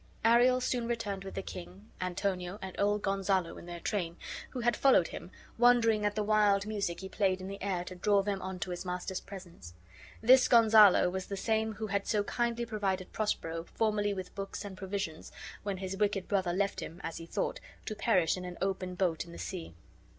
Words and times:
Ariel 0.25 0.59
soon 0.61 0.87
returned 0.87 1.23
with 1.23 1.35
the 1.35 1.43
king, 1.43 1.91
Antonio, 2.01 2.57
and 2.59 2.75
old 2.79 3.03
Gonzalo 3.03 3.59
in 3.59 3.67
their 3.67 3.79
train, 3.79 4.17
who 4.49 4.61
had 4.61 4.75
followed 4.75 5.09
him, 5.09 5.29
wondering 5.59 6.05
at 6.07 6.15
the 6.15 6.23
wild 6.23 6.65
music 6.65 7.01
he 7.01 7.07
played 7.07 7.39
in 7.39 7.47
the 7.47 7.61
air 7.61 7.83
to 7.83 7.93
draw 7.93 8.23
them 8.23 8.41
on 8.41 8.57
to 8.61 8.71
his 8.71 8.83
master's 8.83 9.19
presence. 9.19 9.75
This 10.19 10.47
Gonzalo 10.47 11.07
was 11.11 11.27
the 11.27 11.37
same 11.37 11.73
who 11.73 11.85
had 11.85 12.07
so 12.07 12.23
kindly 12.23 12.65
provided 12.65 13.13
Prospero 13.13 13.63
formerly 13.75 14.11
with 14.15 14.33
books 14.33 14.65
and 14.65 14.75
provisions, 14.75 15.31
when 15.61 15.77
his 15.77 15.95
wicked 15.95 16.27
brother 16.27 16.51
left 16.51 16.79
him, 16.79 16.99
as 17.03 17.17
he 17.17 17.27
thought, 17.27 17.59
to 17.85 17.93
perish 17.93 18.35
in 18.37 18.43
an 18.43 18.57
open 18.59 18.95
boat 18.95 19.23
in 19.25 19.31
the 19.31 19.37
sea. 19.37 19.75